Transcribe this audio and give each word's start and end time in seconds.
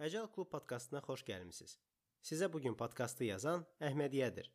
Əcəl 0.00 0.30
Klub 0.32 0.48
podkastına 0.48 1.02
xoş 1.04 1.22
gəlmisiniz. 1.28 1.74
Sizə 2.24 2.46
bu 2.52 2.60
gün 2.64 2.76
podkastı 2.82 3.26
yazan 3.26 3.66
Əhmədiyyədir. 3.88 4.46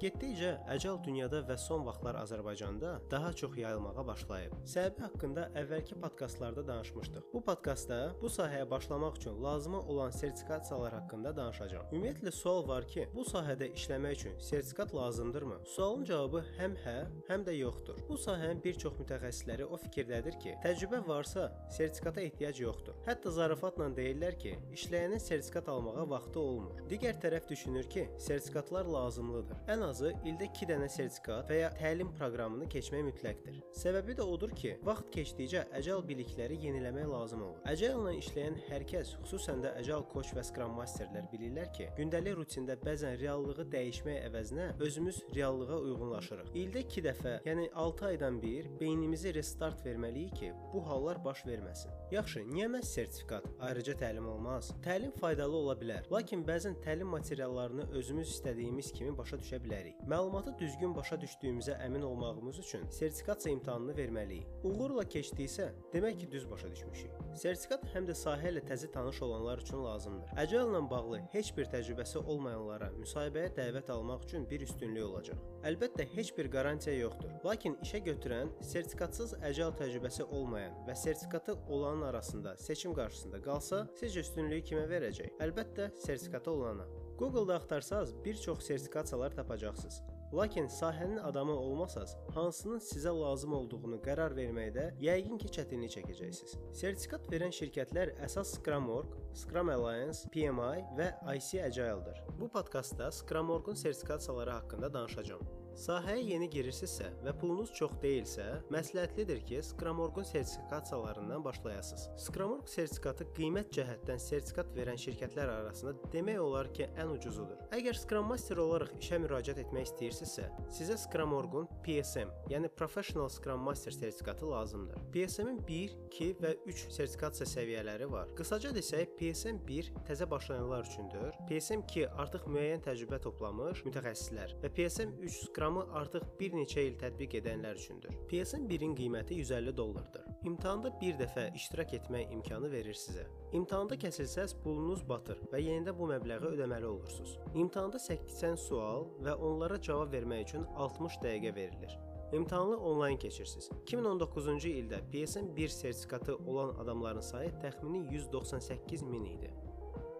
Getdikcə 0.00 0.54
əcəl 0.72 0.96
dünyada 1.04 1.42
və 1.44 1.58
son 1.60 1.82
vaxtlar 1.84 2.16
Azərbaycanda 2.22 2.94
daha 3.12 3.34
çox 3.36 3.58
yayılmağa 3.60 4.00
başlayıb. 4.08 4.54
Səbəbi 4.72 5.02
haqqında 5.04 5.42
əvvəlki 5.60 5.98
podkastlarda 6.00 6.62
danışmışdıq. 6.70 7.26
Bu 7.34 7.42
podkastda 7.44 7.98
bu 8.22 8.30
sahəyə 8.32 8.64
başlamaq 8.70 9.18
üçün 9.20 9.42
lazımı 9.44 9.80
olan 9.80 10.10
sertifikasiyalar 10.16 10.94
haqqında 10.96 11.34
danışacağam. 11.36 11.90
Ümumiyyətlə 11.92 12.32
sual 12.32 12.64
var 12.68 12.86
ki, 12.88 13.04
bu 13.12 13.26
sahədə 13.28 13.68
işləmək 13.76 14.14
üçün 14.16 14.38
sertifikat 14.46 14.94
lazımdırmı? 14.94 15.58
Sualın 15.74 16.08
cavabı 16.08 16.42
həm 16.56 16.78
hə, 16.86 16.96
həm 17.28 17.44
də 17.44 17.58
yoxdur. 17.58 18.00
Bu 18.08 18.16
sahənin 18.24 18.64
bir 18.64 18.80
çox 18.80 18.96
mütəxəssisləri 19.02 19.68
o 19.68 19.76
fikirdədir 19.84 20.40
ki, 20.40 20.56
təcrübə 20.64 21.02
varsa 21.08 21.50
sertifikata 21.76 22.24
ehtiyac 22.24 22.62
yoxdur. 22.64 22.96
Hətta 23.04 23.34
zarafatla 23.36 23.92
deyirlər 24.00 24.40
ki, 24.40 24.56
işləyənin 24.80 25.20
sertifikat 25.20 25.68
almağa 25.68 26.08
vaxtı 26.16 26.40
olmur. 26.40 26.80
Digər 26.88 27.20
tərəf 27.20 27.52
düşünür 27.52 27.92
ki, 27.92 28.08
sertifikatlar 28.16 28.88
lazımlıdır. 28.96 29.64
Ən 29.68 29.89
azı 29.90 30.12
ildə 30.26 30.46
2 30.50 30.68
dənə 30.70 30.88
sertifikat 30.92 31.48
və 31.50 31.56
ya 31.60 31.70
təlim 31.78 32.10
proqramını 32.14 32.68
keçmək 32.70 33.02
mütləqdir. 33.08 33.58
Səbəbi 33.76 34.14
də 34.18 34.26
odur 34.34 34.52
ki, 34.56 34.76
vaxt 34.86 35.10
keçdikcə 35.14 35.64
əcəl 35.80 36.04
bilikləri 36.06 36.58
yeniləmək 36.64 37.08
lazım 37.10 37.42
olur. 37.46 37.58
Əcəllə 37.70 38.14
işləyən 38.20 38.58
hər 38.68 38.84
kəs, 38.90 39.14
xüsusən 39.24 39.64
də 39.64 39.74
əcəl 39.80 40.04
koç 40.12 40.32
və 40.36 40.44
scrum 40.46 40.76
masterlər 40.78 41.26
bilirlər 41.32 41.72
ki, 41.76 41.88
gündəlik 41.98 42.38
rutində 42.38 42.76
bəzən 42.84 43.18
reallığı 43.22 43.66
dəyişmək 43.74 44.20
əvəzinə 44.28 44.68
özümüz 44.86 45.22
reallığa 45.34 45.80
uyğunlaşırıq. 45.88 46.52
İldə 46.62 46.84
2 46.86 47.04
dəfə, 47.08 47.34
yəni 47.48 47.66
6 47.84 48.06
aydan 48.12 48.40
bir 48.42 48.70
beynimizi 48.80 49.34
restart 49.34 49.82
verməliyik 49.86 50.36
ki, 50.38 50.52
bu 50.74 50.84
hallar 50.86 51.22
baş 51.24 51.44
verməsin. 51.48 51.96
Yaxşı, 52.14 52.44
niyə 52.52 52.70
məhz 52.76 52.94
sertifikat, 52.94 53.46
ayrıca 53.60 53.96
təlim 53.98 54.28
olmaz? 54.30 54.70
Təlim 54.86 55.12
faydalı 55.18 55.56
ola 55.64 55.76
bilər, 55.78 56.06
lakin 56.12 56.46
bəzən 56.46 56.78
təlim 56.84 57.10
materiallarını 57.16 57.90
özümüz 57.98 58.36
istədiyimiz 58.36 58.92
kimi 58.94 59.16
başa 59.18 59.38
düşə 59.40 59.60
bilərik 59.62 59.79
bilərik. 59.80 59.96
Məlumatı 60.06 60.52
düzgün 60.58 60.94
başa 60.94 61.16
düşdüyümüzə 61.20 61.78
əmin 61.84 62.02
olmağımız 62.02 62.58
üçün 62.58 62.88
sertifikasiya 62.90 63.54
imtahanını 63.54 63.92
verməliyik. 63.92 64.46
Uğurla 64.64 65.04
keçdiksə, 65.04 65.70
demək 65.92 66.18
ki, 66.18 66.30
düz 66.32 66.50
başa 66.50 66.70
düşmüşük. 66.70 67.10
Sertifikat 67.34 67.84
həm 67.94 68.08
də 68.08 68.14
sahə 68.14 68.52
ilə 68.52 68.62
təzə 68.66 68.90
tanış 68.92 69.22
olanlar 69.22 69.62
üçün 69.62 69.84
lazımdır. 69.84 70.34
Əcəllə 70.44 70.82
bağlı 70.90 71.20
heç 71.32 71.52
bir 71.56 71.70
təcrübəsi 71.72 72.18
olmayanlara 72.18 72.90
müsahibəyə 72.98 73.52
dəvət 73.56 73.92
almaq 73.92 74.24
üçün 74.28 74.48
bir 74.50 74.64
üstünlük 74.66 75.04
olacaq. 75.04 75.40
Əlbəttə 75.64 76.06
heç 76.14 76.32
bir 76.36 76.50
qarantiya 76.50 76.96
yoxdur. 76.96 77.36
Lakin 77.44 77.76
işə 77.84 78.02
götürən 78.04 78.52
sertifikatsız 78.60 79.36
əcəl 79.46 79.76
təcrübəsi 79.80 80.26
olmayan 80.28 80.74
və 80.88 80.96
sertifikatı 80.96 81.56
olanın 81.68 82.02
arasında 82.10 82.56
seçim 82.56 82.94
qarşısında 82.94 83.42
qalsa, 83.42 83.86
sizcə 84.00 84.26
üstünlüyü 84.26 84.66
kimə 84.72 84.88
verəcək? 84.90 85.38
Əlbəttə 85.40 85.92
sertifikatı 86.00 86.50
olana. 86.50 86.88
Google-da 87.20 87.54
axtarsaz 87.54 88.24
bir 88.24 88.34
çox 88.34 88.62
sertifikasiyalar 88.62 89.30
tapacaqsınız. 89.30 90.02
Lakin 90.34 90.66
sahənin 90.66 91.20
adamı 91.20 91.52
olmasaz, 91.52 92.16
hansının 92.34 92.78
sizə 92.78 93.12
lazım 93.20 93.52
olduğunu 93.52 93.98
qərar 94.06 94.32
verməkdə 94.32 94.86
yəqin 95.04 95.36
ki, 95.42 95.52
çətinlik 95.58 95.92
çəkəcəksiniz. 95.98 96.56
Sertifikat 96.80 97.28
verən 97.32 97.52
şirkətlər 97.52 98.14
əsas 98.24 98.56
Scrum.org, 98.56 99.20
Scrum 99.36 99.68
Alliance, 99.68 100.32
PMI 100.32 100.84
və 100.96 101.12
IC 101.36 101.64
Agile-dır. 101.68 102.24
Bu 102.40 102.48
podkastda 102.48 103.10
Scrum.org-un 103.12 103.74
sertifikasiyaları 103.74 104.50
haqqında 104.50 104.94
danışacağam. 104.94 105.59
Sahəyə 105.78 106.22
yeni 106.32 106.48
girirsinizsə 106.50 107.08
və 107.24 107.32
pulunuz 107.40 107.70
çox 107.76 107.94
deyilsə, 108.02 108.46
məsləhətlidir 108.74 109.42
ki, 109.48 109.60
Scrum.org-un 109.70 110.26
sertifikasiyalarından 110.28 111.44
başlayasınız. 111.44 112.08
Scrum.org 112.24 112.68
sertifikatı 112.68 113.26
qiymət 113.36 113.70
cəhətdən 113.78 114.20
sertifikat 114.20 114.72
verən 114.76 114.98
şirkətlər 115.00 115.52
arasında 115.54 115.94
demək 116.12 116.40
olar 116.42 116.70
ki, 116.76 116.88
ən 117.00 117.14
ucuzudur. 117.14 117.60
Əgər 117.76 117.98
Scrum 118.00 118.28
Master 118.30 118.60
olaraq 118.60 118.92
işə 119.00 119.20
müraciət 119.24 119.62
etmək 119.64 119.88
istəyirsinizsə, 119.90 120.48
sizə 120.74 120.98
Scrum.org-un 121.04 121.68
PSM, 121.86 122.32
yəni 122.52 122.70
Professional 122.76 123.30
Scrum 123.32 123.64
Master 123.64 123.94
sertifikatı 123.94 124.50
lazımdır. 124.50 125.00
PSM-in 125.14 125.62
1, 125.68 125.96
2 126.10 126.30
və 126.42 126.54
3 126.66 126.84
sertifikasiya 126.96 127.48
səviyyələri 127.54 128.10
var. 128.10 128.28
Qısaca 128.38 128.74
desək, 128.76 129.16
PSM 129.20 129.62
1 129.68 129.92
təzə 130.08 130.28
başlayanlar 130.30 130.84
üçündür. 130.86 131.32
PSM 131.48 131.86
2 131.88 132.06
artıq 132.20 132.46
müəyyən 132.50 132.84
təcrübə 132.84 133.20
toplamış 133.24 133.84
mütəxəssislər 133.86 134.56
və 134.62 134.72
PSM 134.76 135.16
3 135.24 135.40
Scrum-ı 135.60 135.82
artıq 135.92 136.22
bir 136.40 136.54
neçə 136.56 136.80
il 136.88 136.94
tətbiq 136.96 137.34
edənlər 137.36 137.76
üçündür. 137.76 138.14
PSN 138.30 138.62
1-in 138.68 138.94
qiyməti 138.96 139.36
150 139.42 139.74
dollardır. 139.76 140.22
İmtahanda 140.48 140.92
bir 141.02 141.18
dəfə 141.18 141.42
iştirak 141.58 141.92
etmək 141.98 142.30
imkanı 142.32 142.70
verir 142.72 142.96
sizə. 142.96 143.26
İmtahanda 143.52 143.98
kəsilsəz 144.00 144.54
pulunuz 144.62 145.02
batır 145.08 145.42
və 145.52 145.60
yenidən 145.60 145.98
bu 145.98 146.08
məbləği 146.08 146.54
ödəməli 146.54 146.88
olursunuz. 146.88 147.34
İmtahanda 147.54 148.00
80 148.00 148.56
sual 148.62 149.04
və 149.26 149.34
onlara 149.36 149.76
cavab 149.88 150.16
vermək 150.16 150.46
üçün 150.46 150.64
60 150.86 151.18
dəqiqə 151.26 151.52
verilir. 151.56 151.98
İmtahanı 152.32 152.78
onlayn 152.78 153.20
keçirsiniz. 153.20 153.68
2019-cu 153.84 154.72
ildə 154.80 155.02
PSN 155.12 155.52
1 155.56 155.68
sertifikatı 155.68 156.36
olan 156.36 156.72
adamların 156.74 157.20
sayı 157.20 157.50
təxmini 157.50 158.06
198 158.14 159.02
min 159.02 159.24
idi. 159.34 159.52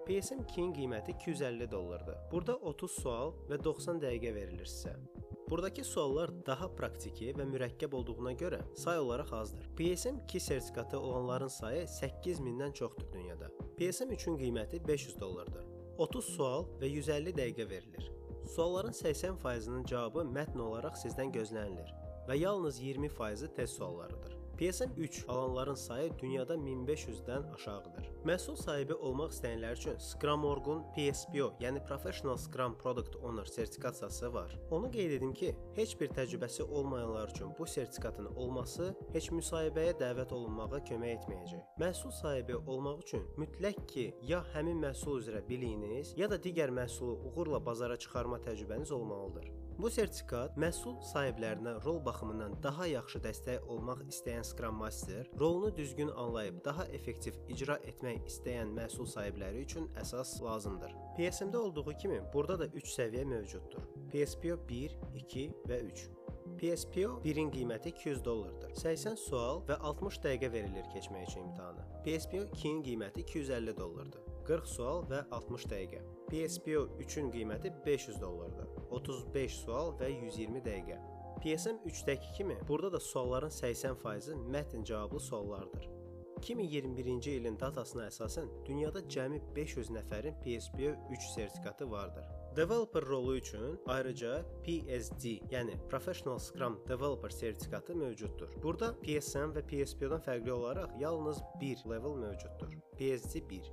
PSM 0.05 0.45
2-nin 0.45 0.77
qiyməti 0.77 1.17
250 1.17 1.71
dollardır. 1.71 2.21
Burada 2.33 2.57
30 2.57 2.91
sual 2.91 3.35
və 3.49 3.63
90 3.65 4.05
dəqiqə 4.05 4.35
verilir 4.35 4.69
sizə. 4.69 4.99
Buradakı 5.51 5.83
suallar 5.85 6.31
daha 6.47 6.69
praktiki 6.79 7.33
və 7.35 7.43
mürəkkəb 7.51 7.95
olduğuna 7.99 8.37
görə 8.39 8.61
say 8.79 8.99
olaraq 9.03 9.33
azdır. 9.35 9.65
PSM-2 9.79 10.41
sertifikatı 10.41 11.01
olanların 11.01 11.49
sayı 11.49 11.83
8000-dən 11.83 12.73
çoxdur 12.73 13.09
dünyada. 13.13 13.49
PSM-3-ün 13.79 14.37
qiyməti 14.39 14.89
500 14.89 15.21
dollardır. 15.21 15.65
30 15.99 16.25
sual 16.25 16.69
və 16.81 16.93
150 16.93 17.35
dəqiqə 17.41 17.67
verilir. 17.71 18.13
Sualların 18.55 18.95
80%-nin 18.95 19.85
cavabı 19.85 20.23
mətn 20.39 20.63
olaraq 20.69 20.95
sizdən 21.03 21.35
gözlənilir 21.35 21.91
və 22.29 22.39
yalnız 22.39 22.83
20%-i 22.83 23.55
test 23.55 23.83
suallarıdır. 23.83 24.39
PSM3 24.61 25.27
alanların 25.27 25.75
sayı 25.75 26.19
dünyada 26.19 26.55
1500-dən 26.55 27.55
aşağıdır. 27.55 28.11
Məhsul 28.21 28.59
sahibi 28.61 28.93
olmaq 29.01 29.31
istəyənlər 29.33 29.79
üçün 29.79 29.95
Scrum.org-un 30.05 30.83
PSPO, 30.93 31.47
yəni 31.63 31.81
Professional 31.89 32.37
Scrum 32.37 32.75
Product 32.79 33.15
Owner 33.17 33.49
sertifikasiyası 33.49 34.33
var. 34.35 34.53
Onu 34.71 34.91
qeyd 34.93 35.15
edim 35.17 35.33
ki, 35.33 35.55
heç 35.77 35.95
bir 36.01 36.13
təcrübəsi 36.19 36.63
olmayanlar 36.63 37.33
üçün 37.33 37.55
bu 37.59 37.67
sertifikatın 37.67 38.29
olması 38.35 38.91
heç 39.15 39.31
müsahibəyə 39.33 39.97
dəvət 40.03 40.35
olunmağa 40.37 40.83
kömək 40.91 41.15
etməyəcək. 41.15 41.65
Məhsul 41.81 42.13
sahibi 42.19 42.61
olmaq 42.61 43.01
üçün 43.07 43.25
mütləq 43.41 43.81
ki, 43.89 44.07
ya 44.29 44.43
həmin 44.53 44.85
məhsul 44.85 45.23
üzrə 45.23 45.41
biliyiniz, 45.49 46.13
ya 46.21 46.29
da 46.29 46.37
digər 46.37 46.77
məhsulu 46.77 47.17
uğurla 47.33 47.65
bazara 47.65 47.97
çıxarma 47.97 48.45
təcrübəniz 48.45 48.93
olmalıdır. 48.93 49.49
Bu 49.81 49.89
sertifikat 49.89 50.59
məhsul 50.61 50.99
sahiblərinə 51.09 51.79
rol 51.87 52.03
baxımından 52.05 52.59
daha 52.63 52.85
yaxşı 52.91 53.23
dəstək 53.25 53.69
olmaq 53.73 54.03
istəyən 54.13 54.45
Scrum 54.45 54.75
Master, 54.77 55.31
rolunu 55.41 55.71
düzgün 55.77 56.09
anlayıb 56.09 56.59
daha 56.65 56.85
effektiv 56.99 57.39
icra 57.49 57.79
etmək 57.89 58.10
istəyən 58.29 58.73
məhsul 58.77 59.07
sahibləri 59.11 59.65
üçün 59.65 59.89
əsas 60.01 60.37
lazımdır. 60.43 60.95
PSM-də 61.19 61.57
olduğu 61.57 61.93
kimi 62.03 62.21
burada 62.35 62.59
da 62.61 62.67
3 62.67 62.95
səviyyə 62.99 63.25
mövcuddur. 63.25 63.85
PSPO 64.13 64.57
1, 64.69 64.97
2 65.15 65.45
və 65.69 65.79
3. 65.91 66.09
PSPO 66.61 67.21
1-in 67.25 67.51
qiyməti 67.55 67.93
200 67.95 68.25
dollardır. 68.25 68.75
80 68.75 69.17
sual 69.17 69.63
və 69.69 69.79
60 69.91 70.19
dəqiqə 70.25 70.53
verilir 70.53 70.89
keçmək 70.95 71.29
üçün 71.29 71.47
imtahana. 71.47 71.87
PSPO 72.05 72.43
2-nin 72.57 72.83
qiyməti 72.89 73.25
250 73.25 73.77
dollardır. 73.79 74.27
40 74.49 74.69
sual 74.69 75.07
və 75.11 75.23
60 75.31 75.69
dəqiqə. 75.71 76.03
PSPO 76.31 76.83
3-ün 77.05 77.31
qiyməti 77.35 77.73
500 77.87 78.21
dollardır. 78.21 78.69
35 78.91 79.57
sual 79.63 79.95
və 80.01 80.11
120 80.11 80.65
dəqiqə. 80.67 81.01
PSM 81.41 81.81
3-dəki 81.89 82.33
kimi 82.37 82.59
burada 82.69 82.93
da 82.93 83.01
sualların 83.01 83.49
80%-i 83.49 84.37
mətn 84.53 84.85
cavablı 84.85 85.21
suallardır. 85.21 86.00
2021-ci 86.41 87.37
ilin 87.37 87.57
datasına 87.61 88.07
əsasən 88.09 88.49
dünyada 88.67 89.03
cəmi 89.09 89.41
500 89.57 89.91
nəfərin 89.97 90.37
PSPO 90.45 90.93
3 91.13 91.27
sertifikatı 91.35 91.91
vardır. 91.91 92.25
Developer 92.57 93.05
rolu 93.07 93.37
üçün 93.37 93.81
ayrıca 93.87 94.43
PSD, 94.65 95.25
yəni 95.53 95.77
Professional 95.89 96.39
Scrum 96.39 96.81
Developer 96.89 97.31
sertifikatı 97.31 97.95
mövcuddur. 97.95 98.49
Burada 98.63 98.95
PSM 99.01 99.55
və 99.57 99.63
PSPO-dan 99.71 100.25
fərqli 100.27 100.53
olaraq 100.53 100.97
yalnız 101.01 101.43
bir 101.61 101.77
level 101.91 102.17
mövcuddur. 102.25 102.75
PSD 102.99 103.51
1 103.51 103.73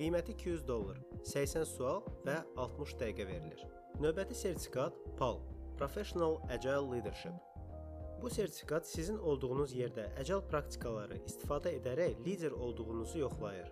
Qiyməti 0.00 0.32
200 0.32 0.68
dollar, 0.68 0.96
80 1.24 1.66
sual 1.68 2.04
və 2.24 2.38
60 2.56 2.94
dəqiqə 3.02 3.26
verilir. 3.28 3.64
Növbəti 4.00 4.34
sertifikat 4.34 4.96
PAL, 5.18 5.42
Professional 5.76 6.38
Agile 6.48 6.86
Leadership. 6.94 7.49
Bu 8.22 8.30
sertifikat 8.30 8.86
sizin 8.86 9.18
olduğunuz 9.18 9.72
yerdə 9.72 10.10
əcəl 10.20 10.42
praktikaları 10.50 11.22
istifadə 11.24 11.72
edərək 11.78 12.18
lider 12.26 12.52
olduğunuzu 12.52 13.18
yoxlayır. 13.22 13.70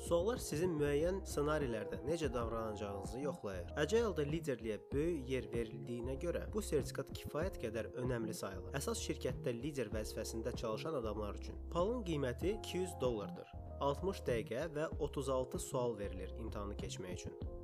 Suallar 0.00 0.40
sizin 0.40 0.72
müəyyən 0.80 1.18
ssenarilərdə 1.28 1.98
necə 2.06 2.30
davranacağınızı 2.32 3.20
yoxlayır. 3.20 3.68
Agile-da 3.82 4.24
liderliyə 4.24 4.78
böyük 4.92 5.28
yer 5.34 5.50
verildiyinə 5.52 6.16
görə 6.24 6.46
bu 6.54 6.62
sertifikat 6.64 7.12
kifayət 7.20 7.60
qədər 7.66 7.92
önəmli 8.00 8.34
sayılır. 8.40 8.72
Əsas 8.80 9.04
şirkətdə 9.04 9.52
lider 9.60 9.92
vəzifəsində 9.92 10.56
çalışan 10.56 10.96
adamlar 11.02 11.36
üçün. 11.42 11.60
PAL-ın 11.74 12.00
qiyməti 12.08 12.56
200 12.56 12.96
dollardır. 13.04 13.52
60 13.84 14.24
dəqiqə 14.30 14.68
və 14.76 14.92
36 14.98 15.66
sual 15.68 15.98
verilir 15.98 16.32
imtahanı 16.40 16.80
keçmək 16.80 17.20
üçün. 17.20 17.59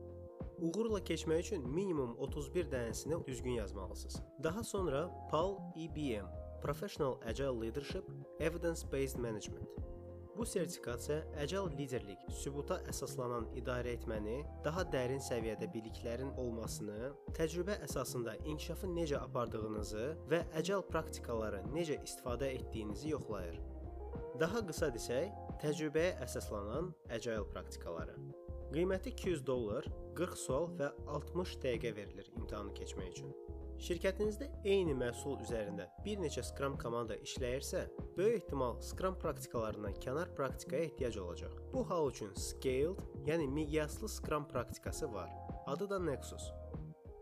Uğurla 0.61 1.05
keçmək 1.05 1.41
üçün 1.41 1.69
minimum 1.69 2.17
31 2.19 2.71
dənəsini 2.73 3.27
düzgün 3.27 3.51
yazmalısınız. 3.51 4.23
Daha 4.43 4.65
sonra 4.65 5.29
PAL 5.31 5.57
EBM 5.77 6.27
Professional 6.63 7.21
Agile 7.29 7.61
Leadership 7.67 8.05
Evidence-Based 8.41 9.19
Management 9.19 9.69
Bu 10.37 10.45
sertifikasiya 10.45 11.23
əcəl 11.41 11.71
liderlik, 11.79 12.25
sübuta 12.41 12.77
əsaslanan 12.91 13.47
idarə 13.57 13.95
etməni, 13.97 14.35
daha 14.65 14.85
dərin 14.93 15.23
səviyyədə 15.25 15.71
biliklərin 15.73 16.35
olmasını, 16.43 17.13
təcrübə 17.39 17.79
əsasında 17.87 18.37
inkişafı 18.45 18.91
necə 18.93 19.23
apardığınızı 19.25 20.07
və 20.33 20.43
əcəl 20.61 20.85
praktikaları 20.91 21.63
necə 21.73 21.97
istifadə 22.05 22.53
etdiyinizi 22.59 23.15
yoxlayır. 23.15 23.57
Daha 24.41 24.61
qısa 24.69 24.93
desək, 24.93 25.33
təcrübəyə 25.65 26.19
əsaslanan 26.29 26.93
əcəl 27.17 27.49
praktikaları. 27.55 28.19
Qiyməti 28.73 29.13
200 29.15 29.45
dollar, 29.47 29.87
40 30.19 30.39
sual 30.41 30.67
və 30.79 30.89
60 31.07 31.53
dəqiqə 31.63 31.93
verilir 31.97 32.31
imtahanı 32.35 32.73
keçmək 32.75 33.13
üçün. 33.13 33.35
Şirkətinizdə 33.87 34.49
eyni 34.65 34.95
məhsul 34.97 35.37
üzərində 35.45 35.87
bir 36.05 36.19
neçə 36.23 36.43
Scrum 36.49 36.79
komanda 36.81 37.19
işləyirsə, 37.23 37.85
böyük 38.17 38.41
ehtimal 38.41 38.79
Scrum 38.83 39.19
praktikalarından 39.21 39.99
kənar 40.03 40.33
praktikaya 40.39 40.89
ehtiyac 40.89 41.19
olacaq. 41.21 41.59
Bu 41.75 41.85
hal 41.91 42.11
üçün 42.11 42.33
Scaled, 42.35 43.03
yəni 43.29 43.47
miqyaslı 43.53 44.09
Scrum 44.09 44.49
praktikası 44.49 45.13
var. 45.13 45.31
Adı 45.67 45.91
da 45.91 46.01
Nexus. 46.01 46.51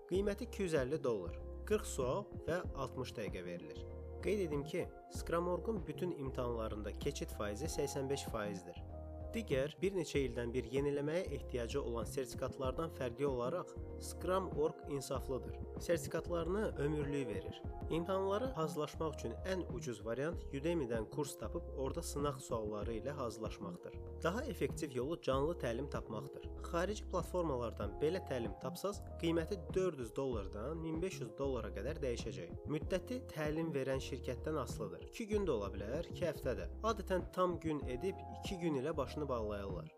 Qiyməti 0.08 0.48
250 0.48 1.02
dollar, 1.04 1.36
40 1.66 1.92
sual 1.92 2.24
və 2.48 2.62
60 2.86 3.14
dəqiqə 3.18 3.44
verilir. 3.44 3.84
Qeyd 4.24 4.46
edim 4.46 4.64
ki, 4.64 4.86
Scrum.org-un 5.12 5.86
bütün 5.86 6.10
imtahanlarında 6.10 6.98
keçid 6.98 7.28
faizi 7.28 7.64
85%dir. 7.64 8.93
Digər 9.34 9.72
bir 9.82 9.96
neçə 9.98 10.20
ildən 10.28 10.52
bir 10.54 10.68
yeniləməyə 10.70 11.24
ehtiyacı 11.34 11.80
olan 11.82 12.06
sertifikatlardan 12.06 12.92
fərqli 12.94 13.26
olaraq 13.26 13.72
Scrum.org 14.00 14.74
insaflıdır. 14.90 15.56
Sertifikatlarını 15.80 16.68
ömürlük 16.78 17.28
verir. 17.28 17.62
İmtahanlara 17.90 18.56
hazırlaşmaq 18.56 19.14
üçün 19.18 19.34
ən 19.50 19.64
ucuz 19.74 20.04
variant 20.06 20.44
Udemy-dən 20.54 21.10
kurs 21.10 21.34
tapıb 21.38 21.66
orada 21.78 22.02
sınaq 22.02 22.38
sualları 22.40 22.94
ilə 23.00 23.10
hazırlaşmaqdır. 23.10 23.94
Daha 24.22 24.44
effektiv 24.44 24.94
yolu 24.96 25.20
canlı 25.22 25.54
təlim 25.58 25.90
tapmaqdır. 25.90 26.46
Xarici 26.64 27.04
platformalardan 27.10 27.98
belə 28.02 28.22
təlim 28.28 28.54
tapsaz, 28.62 29.02
qiyməti 29.20 29.58
400 29.74 30.14
dollardan 30.16 30.82
1500 30.84 31.34
dollara 31.38 31.68
qədər 31.74 32.00
dəyişəcək. 32.06 32.54
Müddəti 32.72 33.20
təlim 33.34 33.74
verən 33.74 34.00
şirkətdən 34.00 34.58
asılıdır. 34.62 35.04
2 35.10 35.26
gün 35.34 35.46
də 35.46 35.50
ola 35.58 35.68
bilər, 35.74 36.08
2 36.14 36.24
həftə 36.30 36.56
də. 36.60 36.70
Adətən 36.82 37.28
tam 37.36 37.58
gün 37.60 37.82
edib 37.98 38.16
2 38.44 38.58
gün 38.62 38.80
ilə 38.80 38.96
başını 38.96 39.23
arasını 39.24 39.28
bağlayırlar. 39.28 39.96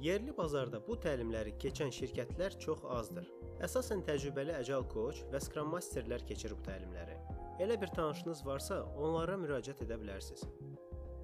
Yerli 0.00 0.36
bazarda 0.36 0.80
bu 0.86 0.96
təlimləri 0.96 1.54
keçən 1.58 1.92
şirkətlər 1.92 2.58
çox 2.58 2.84
azdır. 2.84 3.28
Əsasən 3.62 4.02
təcrübəli 4.04 4.54
Agile 4.56 4.88
coach 4.92 5.22
və 5.32 5.40
Scrum 5.40 5.72
Masterlər 5.72 6.24
keçir 6.26 6.52
bu 6.56 6.62
təlimləri. 6.66 7.16
Elə 7.60 7.80
bir 7.80 7.86
tanışınız 7.88 8.44
varsa, 8.46 8.82
onlara 8.96 9.36
müraciət 9.36 9.84
edə 9.84 9.98
bilərsiniz. 10.00 10.42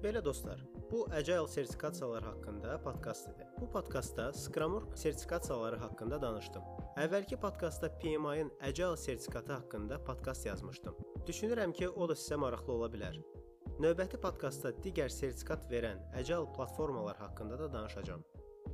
Belə 0.03 0.23
dostlar, 0.23 0.61
bu 0.91 1.07
Agile 1.11 1.47
sertifikasiyalar 1.47 2.23
haqqında 2.23 2.81
podkast 2.81 3.27
idi. 3.27 3.47
Bu 3.59 3.69
podkastda 3.69 4.31
Scrum 4.33 4.95
sertifikasiyaları 4.95 5.77
haqqında 5.77 6.21
danışdım. 6.21 6.63
Əvvəlki 6.97 7.35
podkastda 7.35 7.89
PMI-ın 7.99 8.51
Agile 8.61 8.97
sertifikatı 8.97 9.53
haqqında 9.53 10.03
podkast 10.03 10.45
yazmışdım. 10.45 10.95
Düşünürəm 11.27 11.73
ki, 11.73 11.89
o 11.89 12.07
da 12.09 12.13
sizə 12.13 12.39
maraqlı 12.39 12.73
ola 12.73 12.87
bilər. 12.87 13.19
Növbəti 13.79 14.17
podkastda 14.19 14.73
digər 14.83 15.07
sertifikat 15.07 15.61
verən 15.71 16.01
əcəl 16.19 16.49
platformalar 16.57 17.15
haqqında 17.21 17.61
da 17.61 17.69
danışacağam. 17.77 18.25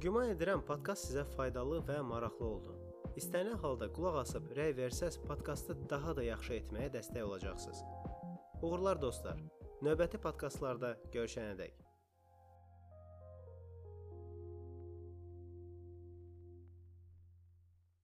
Güman 0.01 0.31
edirəm 0.31 0.63
podkast 0.65 1.11
sizə 1.11 1.27
faydalı 1.35 1.83
və 1.85 1.99
maraqlı 2.09 2.47
oldu. 2.47 2.73
İstənilən 3.21 3.61
halda 3.61 3.91
qulaq 3.93 4.17
asıb 4.23 4.49
rəy 4.57 4.73
versəz, 4.81 5.19
podkastı 5.29 5.77
daha 5.93 6.17
da 6.17 6.25
yaxşı 6.25 6.57
etməyə 6.57 6.89
dəstək 6.97 7.21
olacaqsınız. 7.21 7.85
Uğurlar 8.65 9.01
dostlar. 9.01 9.45
Növbəti 9.85 10.17
podkastlarda 10.25 10.95
görüşənədək 11.13 11.84